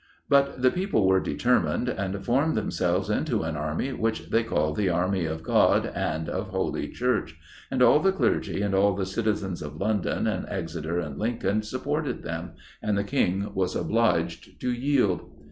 [0.27, 4.89] But the people were determined, and formed themselves into an army, which they called the
[4.89, 7.37] 'Army of God, and of Holy Church,'
[7.69, 12.23] and all the clergy, and all the citizens of London, and Exeter, and Lincoln, supported
[12.23, 15.29] them, and the King was obliged to yield.